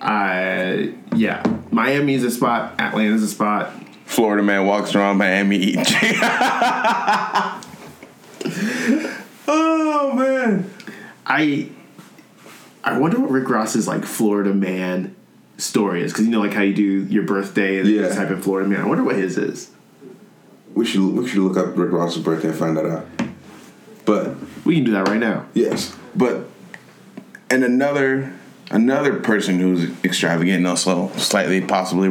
[0.00, 1.42] Uh, yeah.
[1.70, 2.74] Miami's a spot.
[2.78, 3.72] Atlanta's a spot.
[4.06, 5.84] Florida man walks around Miami eating
[9.48, 10.70] oh man.
[11.26, 11.68] I
[12.82, 15.16] I wonder what Rick Ross's like Florida man
[15.56, 18.14] story is because you know like how you do your birthday and then you Yeah.
[18.14, 18.80] type in Florida man.
[18.82, 19.70] I wonder what his is.
[20.74, 23.06] We should we should look up Rick Ross's birthday and find that out.
[24.04, 24.34] But
[24.64, 25.46] We can do that right now.
[25.54, 26.46] yes, But
[27.54, 28.32] and another
[28.70, 32.08] another person who's extravagant and also slightly possibly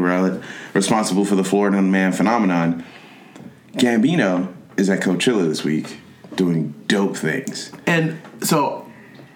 [0.74, 2.84] responsible for the Florida man phenomenon,
[3.74, 5.98] Gambino is at Coachella this week
[6.36, 7.72] doing dope things.
[7.86, 8.90] And so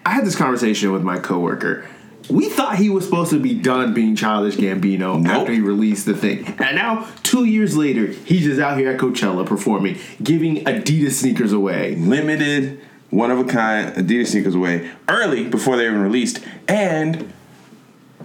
[0.06, 1.86] I had this conversation with my coworker.
[2.30, 5.26] We thought he was supposed to be done being childish Gambino Nope.
[5.32, 6.46] after he released the thing.
[6.58, 11.52] And now, two years later, he's just out here at Coachella performing, giving Adidas sneakers
[11.52, 11.94] away.
[11.94, 17.32] limited, one of a kind Adidas sneakers away early before they even released, and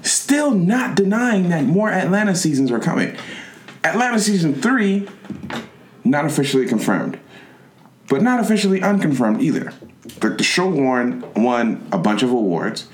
[0.01, 3.15] still not denying that more Atlanta seasons are coming.
[3.83, 5.07] Atlanta season three,
[6.03, 7.19] not officially confirmed,
[8.09, 9.73] but not officially unconfirmed either.
[10.19, 12.87] The, the show won won a bunch of awards,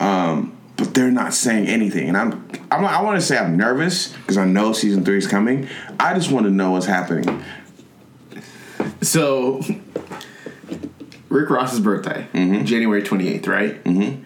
[0.00, 2.08] um, but they're not saying anything.
[2.08, 5.26] And I'm, I'm I want to say I'm nervous because I know season three is
[5.26, 5.68] coming.
[6.00, 7.44] I just want to know what's happening.
[9.02, 9.62] So,
[11.30, 12.26] Rick Ross's birthday,
[12.64, 13.82] January 28th, right?
[13.84, 14.22] Mm-hmm.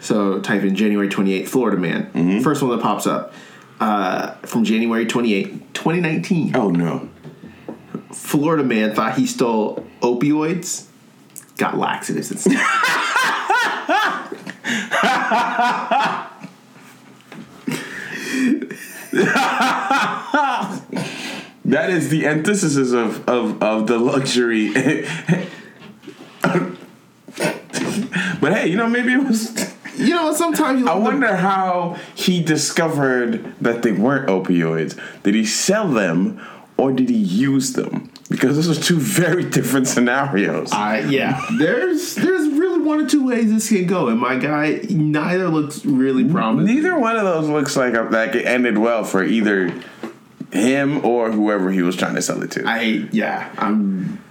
[0.00, 2.42] So, type in January 28th, Florida Man.
[2.42, 3.32] First one that pops up
[3.78, 6.56] uh, from January 28th, 2019.
[6.56, 7.08] Oh no.
[8.12, 10.86] Florida Man thought he stole opioids,
[11.56, 12.58] got laxatives instead.
[21.66, 24.72] That is the antithesis of of, of the luxury.
[28.44, 29.74] but hey, you know maybe it was.
[29.96, 35.00] you know, sometimes you I wonder how he discovered that they weren't opioids.
[35.22, 38.10] Did he sell them or did he use them?
[38.28, 40.72] Because those are two very different scenarios.
[40.72, 44.80] I yeah, there's there's really one or two ways this can go, and my guy
[44.90, 46.66] neither looks really promising.
[46.66, 49.72] Neither one of those looks like a, like it ended well for either
[50.52, 52.64] him or whoever he was trying to sell it to.
[52.66, 54.22] I yeah, I'm.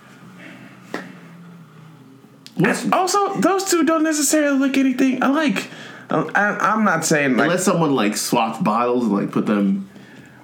[2.56, 5.70] What's, also, those two don't necessarily look anything alike.
[6.10, 9.90] I, I'm not saying like unless someone like swapped bottles and like put them.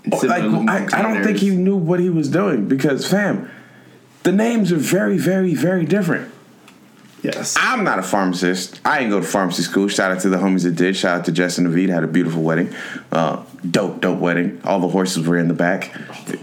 [0.06, 3.52] like similar I, I don't think he knew what he was doing because fam,
[4.24, 6.32] the names are very, very, very different.
[7.22, 7.56] Yes.
[7.60, 8.80] I'm not a pharmacist.
[8.86, 9.90] I ain't go to pharmacy school.
[9.90, 10.96] Shout out to the homies that did.
[10.96, 11.90] Shout out to Justin and Naveed.
[11.90, 12.74] Had a beautiful wedding.
[13.12, 14.62] Uh, dope, dope wedding.
[14.64, 15.94] All the horses were in the back.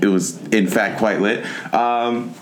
[0.03, 1.47] It was, in fact, quite lit.
[1.73, 2.35] Um,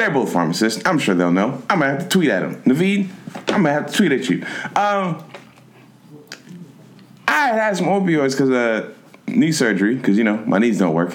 [0.00, 0.82] they're both pharmacists.
[0.86, 1.62] I'm sure they'll know.
[1.68, 2.62] I'm gonna have to tweet at them.
[2.62, 3.10] Naveed,
[3.48, 4.44] I'm gonna have to tweet at you.
[4.74, 5.22] Um,
[7.28, 8.96] I had had some opioids because of
[9.28, 11.14] knee surgery because you know my knees don't work.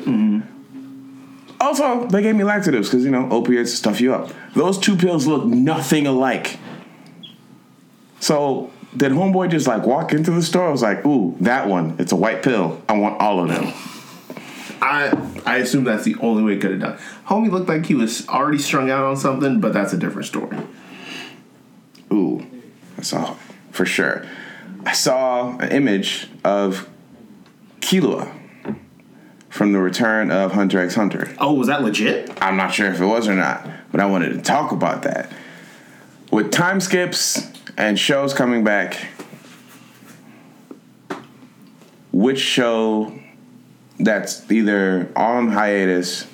[1.60, 4.32] Also, they gave me laxatives because you know opioids stuff you up.
[4.54, 6.60] Those two pills look nothing alike.
[8.20, 10.68] So did homeboy just like walk into the store?
[10.68, 11.96] I was like, "Ooh, that one.
[11.98, 12.82] It's a white pill.
[12.88, 13.74] I want all of them."
[14.82, 15.12] I
[15.46, 16.98] I assume that's the only way it could have done.
[17.28, 20.58] Homie looked like he was already strung out on something, but that's a different story.
[22.12, 22.46] Ooh,
[22.98, 23.36] I saw
[23.72, 24.26] for sure.
[24.86, 26.88] I saw an image of
[27.80, 28.32] Killua
[29.50, 31.34] from the return of Hunter x Hunter.
[31.40, 32.32] Oh, was that legit?
[32.42, 35.32] I'm not sure if it was or not, but I wanted to talk about that.
[36.32, 39.08] With time skips and shows coming back,
[42.12, 43.18] which show
[44.00, 46.28] that's either on hiatus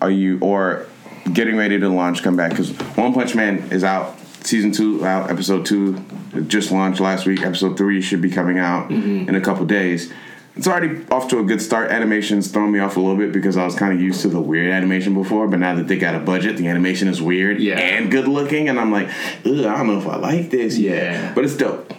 [0.00, 0.86] are you or
[1.32, 2.50] getting ready to launch come back?
[2.50, 6.04] Because One Punch Man is out, season two out, episode two
[6.46, 7.42] just launched last week.
[7.42, 9.28] Episode three should be coming out mm-hmm.
[9.28, 10.12] in a couple days.
[10.56, 11.92] It's already off to a good start.
[11.92, 14.40] Animation's throwing me off a little bit because I was kind of used to the
[14.40, 17.78] weird animation before, but now that they got a budget, the animation is weird Yeah.
[17.78, 19.06] and good looking, and I'm like,
[19.46, 20.76] Ugh, I don't know if I like this.
[20.76, 21.32] yet." Yeah.
[21.34, 21.94] but it's dope.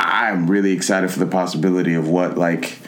[0.00, 2.78] I'm really excited for the possibility of what like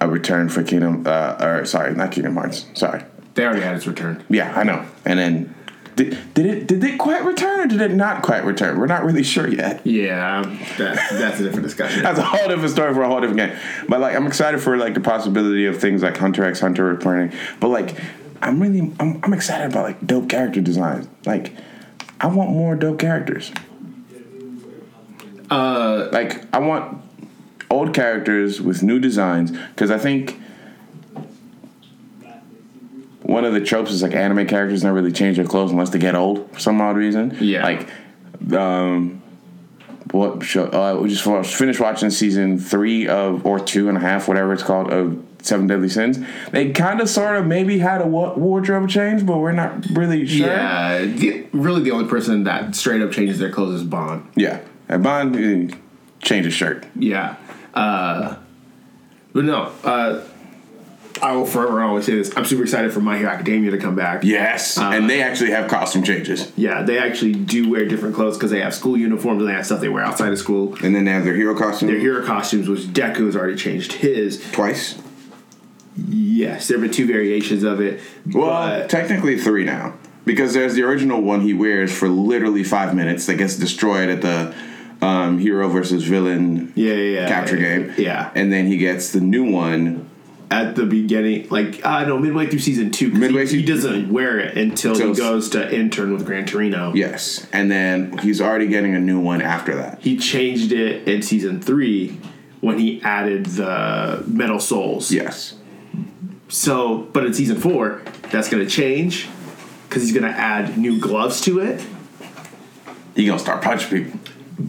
[0.00, 2.66] a return for Kingdom, uh, or sorry, not Kingdom Hearts.
[2.74, 3.02] Sorry,
[3.34, 4.24] They already had its return.
[4.28, 4.84] yeah, I know.
[5.04, 5.54] And then
[5.96, 8.78] did, did it did it quite return or did it not quite return?
[8.78, 9.84] We're not really sure yet.
[9.86, 10.42] Yeah,
[10.78, 12.02] that, that's a different discussion.
[12.06, 13.58] That's a whole different story for a whole different game.
[13.88, 17.36] But like, I'm excited for like the possibility of things like Hunter x Hunter returning.
[17.58, 17.96] But like,
[18.40, 21.06] I'm really I'm, I'm excited about like dope character designs.
[21.26, 21.52] Like,
[22.20, 23.52] I want more dope characters.
[25.50, 27.02] Uh, Like, I want
[27.70, 30.40] old characters with new designs because I think
[33.22, 35.98] one of the tropes is like anime characters never really change their clothes unless they
[35.98, 37.36] get old for some odd reason.
[37.40, 37.62] Yeah.
[37.62, 37.88] Like,
[38.52, 39.22] um,
[40.10, 40.64] what show?
[40.66, 41.22] Uh, we just
[41.56, 45.68] finished watching season three of or two and a half, whatever it's called, of Seven
[45.68, 46.18] Deadly Sins.
[46.50, 50.26] They kind of, sort of, maybe had a wa- wardrobe change, but we're not really
[50.26, 50.48] sure.
[50.48, 54.28] yeah, the, really the only person that straight up changes their clothes is Bond.
[54.34, 54.60] Yeah.
[54.88, 55.76] And Bond uh,
[56.20, 56.84] changed his shirt.
[56.96, 57.36] Yeah.
[57.74, 58.36] Uh,
[59.32, 60.24] but no, uh,
[61.22, 62.34] I will forever always say this.
[62.36, 64.24] I'm super excited for My Hero Academia to come back.
[64.24, 66.50] Yes, and they actually have costume changes.
[66.56, 69.66] Yeah, they actually do wear different clothes because they have school uniforms and they have
[69.66, 70.74] stuff they wear outside of school.
[70.82, 71.90] And then they have their hero costumes.
[71.90, 74.50] Their hero costumes, which Deku has already changed his.
[74.52, 75.00] twice.
[76.08, 78.00] Yes, there have been two variations of it.
[78.32, 79.94] Well, but technically three now.
[80.24, 84.22] Because there's the original one he wears for literally five minutes that gets destroyed at
[84.22, 84.54] the
[85.02, 87.94] um, hero versus villain yeah, yeah, yeah, capture yeah, game.
[87.96, 90.08] Yeah, And then he gets the new one
[90.50, 93.10] at the beginning, like I don't know, midway through season two.
[93.12, 96.92] Midway he, he doesn't wear it until Until- he goes to intern with Gran Torino.
[96.92, 97.46] Yes.
[97.52, 100.00] And then he's already getting a new one after that.
[100.02, 102.18] He changed it in season three
[102.60, 105.10] when he added the metal soles.
[105.12, 105.54] Yes.
[106.48, 109.28] So, but in season four, that's going to change
[109.88, 111.80] because he's going to add new gloves to it.
[113.14, 114.19] He gonna start punching people.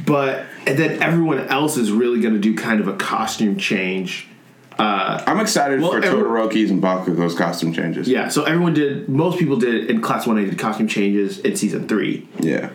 [0.05, 4.27] But and then everyone else is really going to do kind of a costume change.
[4.79, 8.07] I'm excited Well, for every- Todoroki's and Bakugo's costume changes.
[8.07, 9.07] Yeah, so everyone did.
[9.09, 10.37] Most people did in class one.
[10.37, 12.69] They did costume changes in season three, Yeah.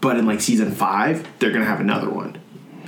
[0.00, 2.38] but in like season five, they're gonna have another one.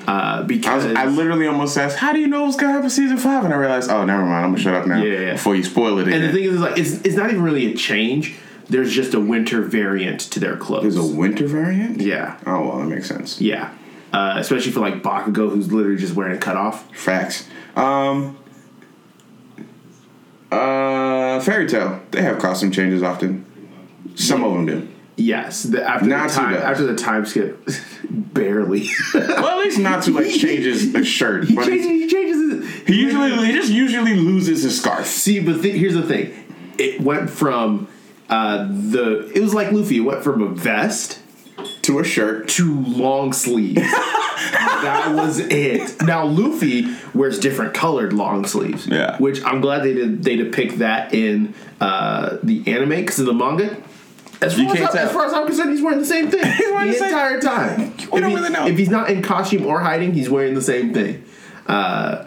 [0.06, 2.90] Uh, I, was, because I literally almost asked, "How do you know what's gonna happen
[2.90, 3.44] season five?
[3.44, 4.44] And I realized, oh, never mind.
[4.44, 5.32] I'm gonna shut up now Yeah, yeah.
[5.32, 6.20] before you spoil it again.
[6.22, 8.34] and the thing is, like, it's it's not even really a change.
[8.68, 10.82] There's just a winter variant to their clothes.
[10.82, 12.00] There's a winter variant.
[12.00, 13.40] yeah, Oh well, that makes sense.
[13.40, 13.74] yeah.
[14.12, 16.88] Uh, especially for like Bakugo, who's literally just wearing a cutoff.
[16.96, 17.48] Facts.
[17.76, 18.38] Um.
[20.50, 22.00] Uh, Fairy Tail.
[22.10, 23.44] They have costume changes often.
[24.14, 24.88] Some of them do.
[25.16, 27.68] Yes, the, after Not the time after the time skip,
[28.10, 28.88] barely.
[29.14, 31.86] Well, at least not to like changes a shirt, he but changes.
[31.86, 32.64] he, He changes.
[32.64, 35.06] His, he usually he just usually loses his scarf.
[35.06, 36.32] See, but th- here's the thing.
[36.78, 37.86] It went from
[38.28, 39.30] uh, the.
[39.34, 39.98] It was like Luffy.
[39.98, 41.20] It went from a vest
[41.82, 42.48] To a shirt.
[42.50, 43.80] to long sleeves.
[43.82, 46.02] that was it.
[46.02, 48.86] Now Luffy wears different colored long sleeves.
[48.86, 49.16] Yeah.
[49.18, 50.22] Which I'm glad they did.
[50.22, 53.76] They depict that in uh, the anime because in the manga.
[54.42, 54.96] As far, as, tell.
[54.98, 56.42] as far as I'm concerned, he's wearing the same thing
[56.74, 57.80] wearing the, the same- entire time.
[57.98, 58.66] If, don't he- really know.
[58.66, 61.24] if he's not in costume or hiding, he's wearing the same thing.
[61.66, 62.26] Uh,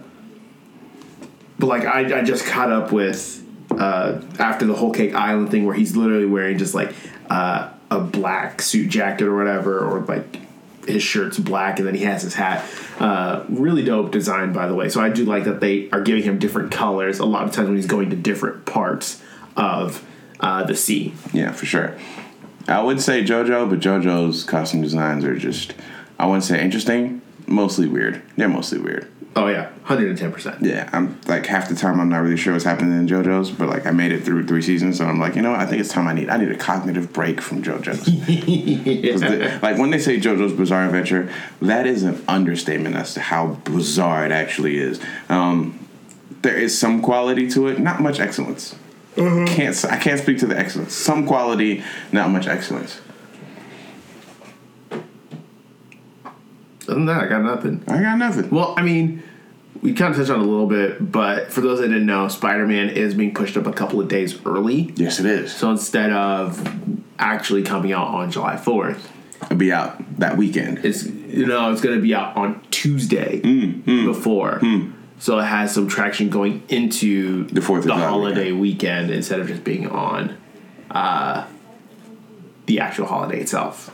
[1.60, 5.66] but like I, I just caught up with uh, after the whole Cake Island thing
[5.66, 6.94] where he's literally wearing just like
[7.30, 10.40] uh, a black suit jacket or whatever, or like
[10.88, 12.66] his shirt's black and then he has his hat.
[13.00, 14.90] Uh, really dope design, by the way.
[14.90, 17.68] So I do like that they are giving him different colors a lot of times
[17.68, 19.22] when he's going to different parts
[19.56, 20.06] of
[20.40, 21.14] uh, the sea.
[21.34, 21.98] Yeah, for sure.
[22.68, 25.74] I would say JoJo, but JoJo's costume designs are just
[26.20, 28.22] I wouldn't say interesting, mostly weird.
[28.36, 29.08] They're mostly weird.
[29.38, 30.64] Oh yeah, hundred and ten percent.
[30.64, 33.70] Yeah, I'm like half the time I'm not really sure what's happening in JoJo's, but
[33.70, 35.60] like I made it through three seasons, so I'm like, you know, what?
[35.60, 38.06] I think it's time I need I need a cognitive break from JoJo's.
[39.12, 41.30] 'Cause the- like when they say JoJo's Bizarre Adventure,
[41.62, 45.00] that is an understatement as to how bizarre it actually is.
[45.30, 45.80] Um,
[46.42, 48.76] there is some quality to it, not much excellence.
[49.16, 50.94] Can't s- I can't speak to the excellence.
[50.94, 53.02] Some quality, not much excellence.
[56.90, 57.84] Other than that, I got nothing.
[57.88, 58.50] I got nothing.
[58.50, 59.22] Well, I mean,
[59.88, 62.28] we kind of touched on it a little bit, but for those that didn't know,
[62.28, 64.92] Spider Man is being pushed up a couple of days early.
[64.98, 65.56] Yes, it is.
[65.56, 66.68] So instead of
[67.18, 69.00] actually coming out on July 4th,
[69.44, 70.84] It'll be out that weekend.
[70.84, 74.60] it's you know it's going to be out on Tuesday Mm, before.
[75.20, 79.10] So it has some traction going into The 4th of the holiday weekend.
[79.12, 80.38] instead of just being on
[80.92, 81.46] uh,
[82.66, 83.94] the actual holiday itself.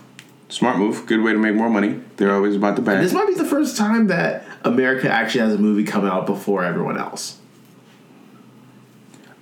[0.49, 1.06] Smart move.
[1.06, 1.99] Good way to make more money.
[2.17, 3.01] They're always about the bag.
[3.01, 6.63] This might be the first time that America actually has a movie come out before
[6.63, 7.39] everyone else.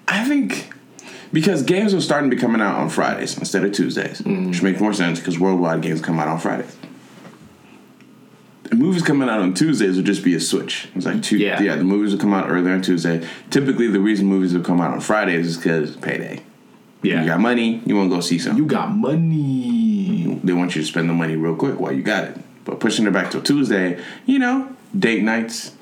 [0.07, 0.71] I think
[1.31, 4.49] because games are starting to be coming out on Fridays instead of Tuesdays, mm-hmm.
[4.49, 6.75] which makes more sense because worldwide games come out on Fridays.
[8.63, 10.87] The movies coming out on Tuesdays would just be a switch.
[10.95, 11.61] It's like two, Yeah.
[11.61, 11.75] yeah.
[11.75, 13.25] the movies will come out earlier on Tuesday.
[13.49, 16.41] Typically, the reason movies will come out on Fridays is because payday.
[17.01, 17.21] Yeah.
[17.21, 18.61] You got money, you want to go see something.
[18.61, 20.39] You got money.
[20.43, 22.37] they want you to spend the money real quick while you got it.
[22.63, 25.73] But pushing it back till Tuesday, you know, date nights,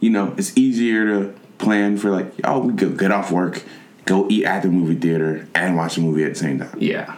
[0.00, 3.62] you know, it's easier to plan for like, oh, we could get off work,
[4.04, 6.76] go eat at the movie theater, and watch a movie at the same time.
[6.78, 7.16] Yeah.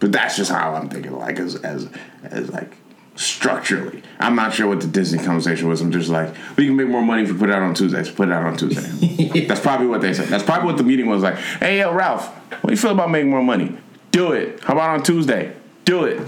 [0.00, 1.88] But that's just how I'm thinking, like as as
[2.24, 2.76] as like
[3.16, 4.02] structurally.
[4.18, 5.80] I'm not sure what the Disney conversation was.
[5.80, 8.10] I'm just like, we can make more money if we put it out on Tuesdays.
[8.10, 9.44] Put it out on Tuesday.
[9.46, 10.28] that's probably what they said.
[10.28, 11.36] That's probably what the meeting was like.
[11.36, 13.76] Hey, yo, Ralph, what do you feel about making more money?
[14.10, 14.62] Do it.
[14.64, 15.56] How about on Tuesday?
[15.84, 16.20] Do it.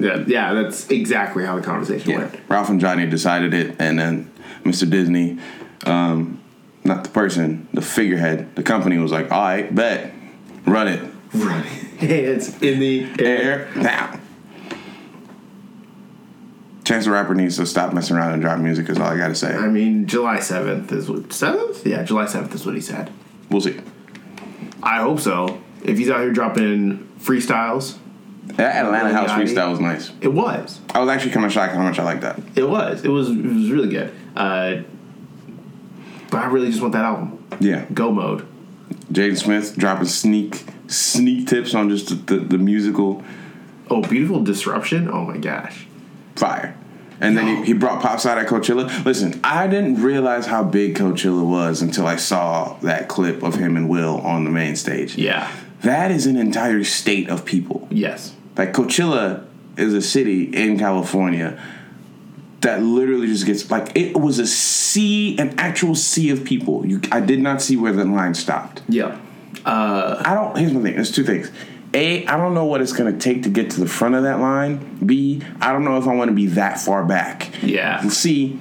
[0.00, 2.40] Yeah, yeah, that's exactly how the conversation went.
[2.48, 4.30] Ralph and Johnny decided it, and then
[4.64, 4.88] Mr.
[4.88, 5.38] Disney,
[5.84, 6.40] um,
[6.84, 10.12] not the person, the figurehead, the company was like, all right, bet,
[10.66, 11.12] run it.
[11.32, 11.64] Right.
[11.64, 13.66] Hands in the air.
[13.66, 14.20] Air now.
[16.84, 19.34] Chance the Rapper needs to stop messing around and drop music, is all I gotta
[19.34, 19.54] say.
[19.54, 21.28] I mean, July 7th is what.
[21.28, 21.84] 7th?
[21.84, 23.12] Yeah, July 7th is what he said.
[23.48, 23.78] We'll see.
[24.82, 25.60] I hope so.
[25.84, 27.96] If he's out here dropping freestyles,
[28.56, 29.44] That Atlanta House Johnny.
[29.44, 30.12] freestyle was nice.
[30.20, 30.80] it was.
[30.94, 32.38] I was actually kind of shocked how much I like that.
[32.56, 33.04] It was.
[33.04, 33.30] It was.
[33.30, 34.12] It was really good.
[34.36, 34.82] Uh,
[36.30, 37.44] but I really just want that album.
[37.60, 37.86] Yeah.
[37.92, 38.46] Go mode.
[39.12, 43.22] Jaden Smith dropping sneak sneak tips on just the, the, the musical
[43.88, 45.08] Oh, beautiful disruption.
[45.10, 45.86] Oh my gosh.
[46.36, 46.76] fire.
[47.20, 49.04] And then he, he brought Pops out at Coachella.
[49.04, 53.76] Listen, I didn't realize how big Coachella was until I saw that clip of him
[53.76, 55.16] and Will on the main stage.
[55.16, 55.52] Yeah.
[55.82, 57.86] That is an entire state of people.
[57.90, 58.34] Yes.
[58.60, 59.46] Like Coachella
[59.78, 61.58] is a city in California
[62.60, 66.84] that literally just gets like it was a sea, an actual sea of people.
[66.84, 68.82] You, I did not see where the line stopped.
[68.86, 69.18] Yeah.
[69.64, 70.58] Uh, I don't.
[70.58, 70.96] Here's my thing.
[70.96, 71.50] There's two things.
[71.94, 74.40] A, I don't know what it's gonna take to get to the front of that
[74.40, 74.98] line.
[75.06, 77.50] B, I don't know if I want to be that far back.
[77.62, 78.02] Yeah.
[78.02, 78.60] And C,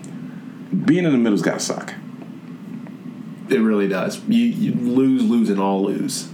[0.86, 1.94] being in the middle's gotta suck.
[3.50, 4.24] It really does.
[4.30, 6.30] You, you lose, lose, and all lose.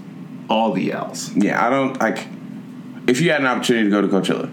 [0.51, 1.35] All the L's.
[1.35, 2.27] Yeah, I don't like.
[3.07, 4.49] If you had an opportunity to go to Coachella,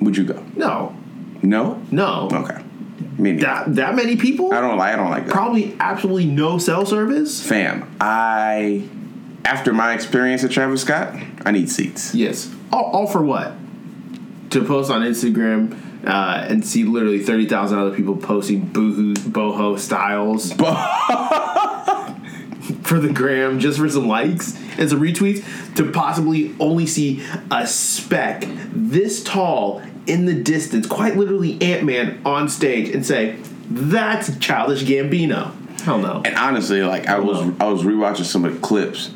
[0.00, 0.44] would you go?
[0.54, 0.96] No.
[1.42, 1.82] No.
[1.90, 2.28] No.
[2.32, 2.62] Okay.
[3.18, 3.46] Me neither.
[3.46, 4.52] That, that many people?
[4.52, 4.94] I don't like.
[4.94, 5.32] I don't like that.
[5.32, 7.46] Probably absolutely no cell service?
[7.46, 8.88] Fam, I
[9.44, 12.14] after my experience at Travis Scott, I need seats.
[12.14, 12.54] Yes.
[12.72, 13.52] All, all for what?
[14.50, 20.52] To post on Instagram uh, and see literally 30,000 other people posting boohoo, boho styles
[22.90, 25.44] for the gram just for some likes and some retweets
[25.76, 32.20] to possibly only see a speck this tall in the distance, quite literally Ant Man
[32.24, 33.36] on stage, and say,
[33.70, 35.52] That's childish Gambino.
[35.82, 36.20] Hell no.
[36.24, 39.10] And honestly, like I was I was rewatching some of the clips.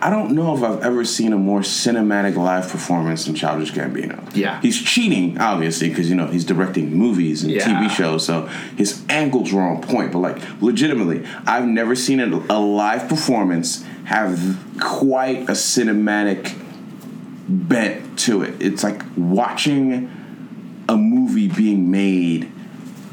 [0.00, 4.30] I don't know if I've ever seen a more cinematic live performance than Childish Gambino.
[4.36, 4.60] Yeah.
[4.60, 7.64] he's cheating obviously because you know he's directing movies and Yeah.
[7.66, 10.12] TV shows, so his angles were on point.
[10.12, 16.54] But like legitimately, I've never seen a, a live performance have quite a cinematic
[17.48, 18.54] bent to it.
[18.60, 20.10] It's like watching
[20.88, 22.50] a movie being made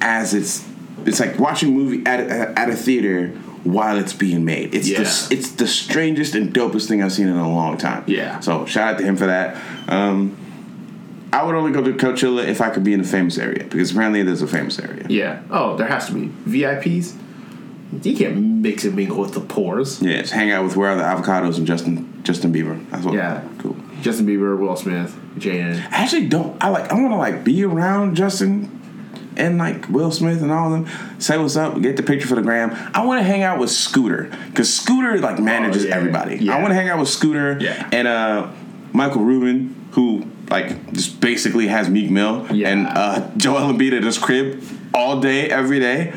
[0.02, 0.68] as it's
[1.06, 3.34] it's like watching a movie at at a theater
[3.64, 4.74] while it's being made.
[4.76, 5.00] It's Yeah.
[5.04, 8.04] the it's the strangest and dopest thing I've seen in a long time.
[8.08, 8.40] Yeah.
[8.42, 9.56] So shout out to him for that.
[9.88, 10.36] Um,
[11.32, 13.92] I would only go to Coachella if I could be in a famous area because
[13.92, 15.06] apparently there's a famous area.
[15.10, 15.40] Yeah.
[15.50, 16.30] Oh, there has to be.
[16.48, 17.16] VIPs?
[18.04, 20.02] You can't mix and mingle with the pores.
[20.02, 22.84] Yeah, just hang out with where are the avocados and Justin Justin Bieber.
[22.90, 23.14] That's what.
[23.14, 23.42] Yeah.
[23.60, 23.76] Cool.
[24.02, 25.76] Justin Bieber, Will Smith, Jaden.
[25.92, 26.62] I actually don't.
[26.62, 26.92] I like.
[26.92, 28.70] I want to like be around Justin
[29.38, 31.20] and like Will Smith and all of them.
[31.20, 31.80] Say what's up.
[31.82, 32.72] Get the picture for the gram.
[32.94, 35.96] I want to hang out with Scooter because Scooter like manages Oh, yeah.
[35.96, 36.38] everybody.
[36.38, 36.56] Yeah.
[36.58, 37.88] I want to hang out with Scooter Yeah.
[37.92, 38.52] and uh,
[38.94, 42.70] Michael Rubin, who like just basically has Meek Mill Yeah.
[42.70, 44.62] and uh, Joel Embiid at his crib
[44.94, 46.14] all day, every day.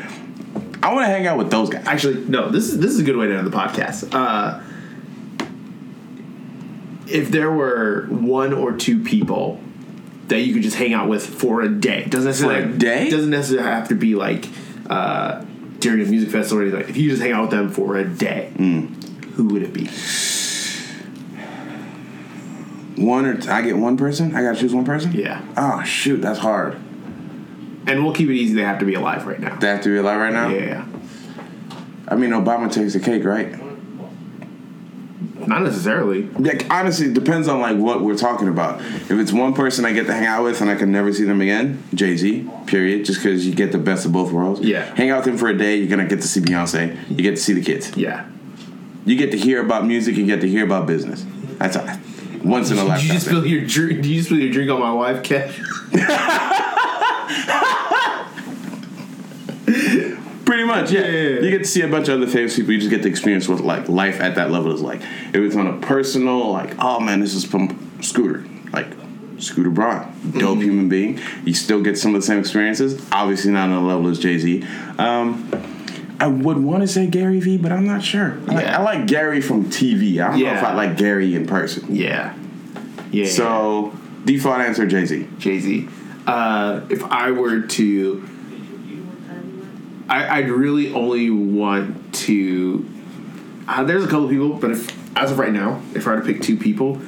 [0.83, 1.85] I want to hang out with those guys.
[1.87, 2.49] Actually, no.
[2.49, 4.09] This is this is a good way to end the podcast.
[4.13, 4.61] Uh,
[7.07, 9.59] if there were one or two people
[10.27, 13.09] that you could just hang out with for a day, doesn't necessarily For a day?
[13.09, 14.47] doesn't necessarily have to be like
[14.89, 15.43] uh,
[15.79, 16.81] during a music festival or anything.
[16.81, 18.85] Like, if you just hang out with them for a day, Hmm.
[19.35, 19.87] who would it be?
[23.01, 24.35] One or t- I get one person.
[24.35, 25.11] I gotta choose one person.
[25.11, 26.75] Yeah, Oh shoot, that's hard.
[27.85, 28.53] and we'll keep it easy.
[28.55, 29.55] They have to be alive right now.
[29.57, 30.49] They have to be alive right now.
[30.49, 30.83] Yeah,
[32.07, 33.53] I mean, Obama takes the cake, right?
[35.47, 36.23] Not necessarily.
[36.23, 38.81] Like honestly, it depends on like what we're talking about.
[38.81, 41.23] If it's one person I get to hang out with and I can never see
[41.23, 42.49] them again, Jay Z.
[42.65, 43.05] Period.
[43.05, 44.61] Just because you get the best of both worlds.
[44.61, 44.83] Yeah.
[44.95, 46.97] Hang out with him for a day, you're gonna get to see Beyonce.
[47.09, 47.95] You get to see the kids.
[47.97, 48.25] Yeah.
[49.05, 50.15] You get to hear about music.
[50.17, 51.25] You get to hear about business.
[51.57, 51.99] That's a
[52.43, 53.07] once in a Did you lifetime.
[53.09, 53.35] just thing.
[53.37, 54.01] spill your drink?
[54.01, 55.53] Did you spill your drink on my wife, Kev?
[60.47, 61.01] Pretty much, yeah.
[61.01, 61.39] Yeah, yeah, yeah.
[61.41, 62.71] You get to see a bunch of other famous people.
[62.71, 65.01] You just get to experience what like life at that level is like.
[65.01, 68.87] If it's on a personal, like, oh man, this is from Scooter, like
[69.39, 70.61] Scooter Braun, dope Mm-hmm.
[70.61, 71.19] human being.
[71.45, 73.05] You still get some of the same experiences.
[73.11, 74.63] Obviously, not on the level as Jay Z.
[74.97, 75.51] Um,
[76.19, 78.39] I would want to say Gary Vee, but I'm not sure.
[78.47, 80.19] I, like, I like Gary from TV.
[80.19, 81.93] I don't know if I like Gary in person.
[81.93, 82.33] Yeah.
[83.11, 83.27] Yeah.
[83.27, 83.93] So
[84.25, 85.27] default answer Jay Z.
[85.37, 85.87] Jay Z.
[86.25, 88.27] Uh, if I were to,
[90.09, 92.89] I, I'd really only want to.
[93.67, 96.25] Uh, there's a couple people, but if as of right now, if I were to
[96.25, 97.01] pick two people,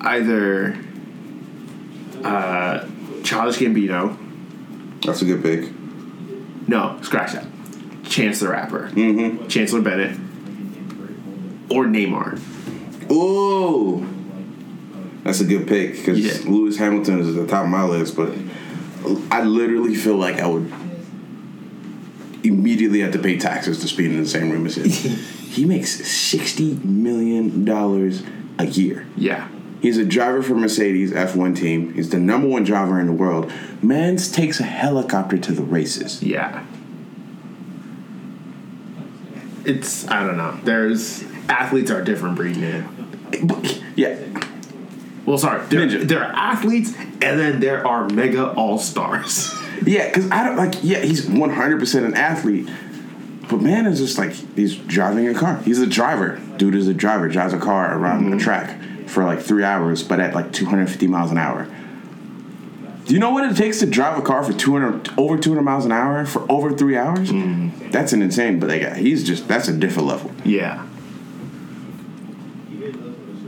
[0.00, 0.76] either
[2.24, 2.86] uh,
[3.22, 4.16] Childish Gambino.
[5.04, 5.70] That's a good pick.
[6.68, 7.46] No, scratch that.
[8.04, 8.88] Chance the Rapper.
[8.90, 9.46] Mm-hmm.
[9.48, 10.16] Chancellor Bennett.
[11.70, 12.40] Or Neymar.
[13.08, 14.06] Oh,
[15.22, 16.50] that's a good pick because Yeah.
[16.50, 18.16] Lewis Hamilton is at the top of my list.
[18.16, 18.32] But
[19.30, 20.70] I literally feel like I would
[22.42, 24.88] immediately have to pay taxes to speed in the same room as him.
[25.50, 28.22] he makes sixty million dollars
[28.58, 29.06] a year.
[29.16, 29.48] Yeah.
[29.80, 31.94] He's a driver for Mercedes F1 team.
[31.94, 33.50] He's the number one driver in the world.
[33.82, 36.22] Mans takes a helicopter to the races.
[36.22, 36.66] Yeah.
[39.64, 40.58] It's I don't know.
[40.64, 42.96] There's athletes are different breed, man.
[43.96, 44.18] Yeah,
[45.24, 49.54] Well, sorry, there, there are athletes, and then there are mega all stars.
[49.84, 50.74] yeah, because I don't like.
[50.82, 52.68] Yeah, he's one hundred percent an athlete,
[53.48, 55.58] but man is just like he's driving a car.
[55.62, 56.40] He's a driver.
[56.56, 57.28] Dude is a driver.
[57.28, 58.34] Drives a car around mm-hmm.
[58.34, 61.68] a track for like three hours, but at like two hundred fifty miles an hour.
[63.06, 65.50] Do you know what it takes to drive a car for two hundred over two
[65.50, 67.30] hundred miles an hour for over three hours?
[67.30, 67.90] Mm-hmm.
[67.90, 68.60] That's an insane.
[68.60, 70.30] But like, he's just that's a different level.
[70.44, 70.86] Yeah.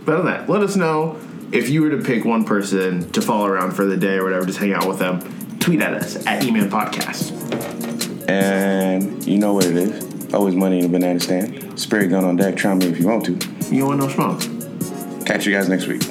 [0.05, 1.21] But other than that, let us know
[1.53, 4.47] if you were to pick one person to follow around for the day or whatever,
[4.47, 5.21] just hang out with them.
[5.63, 7.31] Tweet at us at Eman Podcast.
[8.29, 10.35] And you know what it is.
[10.35, 11.79] Always money in a banana stand.
[11.79, 12.57] Spray gun on deck.
[12.57, 13.33] Try me if you want to.
[13.73, 15.25] You don't want no schmucks.
[15.25, 16.03] Catch you guys next week.